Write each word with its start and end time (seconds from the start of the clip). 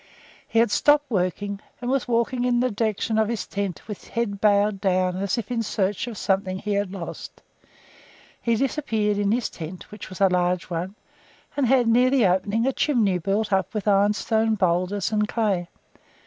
He 0.47 0.57
had 0.57 0.71
stopped 0.71 1.11
working, 1.11 1.59
and 1.79 1.87
was 1.91 2.07
walking 2.07 2.43
in 2.43 2.59
the 2.59 2.71
direction 2.71 3.19
of 3.19 3.27
his 3.29 3.45
tent, 3.45 3.87
with 3.87 4.07
head 4.07 4.41
bowed 4.41 4.81
down 4.81 5.17
as 5.17 5.35
ifin 5.37 5.63
search 5.63 6.07
of 6.07 6.17
something 6.17 6.57
he 6.57 6.73
had 6.73 6.91
lost. 6.91 7.43
He 8.41 8.55
disappeared 8.55 9.19
in 9.19 9.31
his 9.31 9.47
tent, 9.47 9.91
which 9.91 10.09
was 10.09 10.19
a 10.19 10.27
large 10.27 10.71
one, 10.71 10.95
and 11.55 11.67
had, 11.67 11.87
near 11.87 12.09
the 12.09 12.25
opening, 12.25 12.65
a 12.65 12.73
chimney 12.73 13.19
built 13.19 13.53
up 13.53 13.75
with 13.75 13.87
ironstone 13.87 14.55
boulders 14.55 15.11
and 15.11 15.27
clay. 15.27 15.67